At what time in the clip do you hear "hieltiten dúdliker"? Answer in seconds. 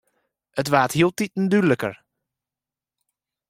0.95-1.93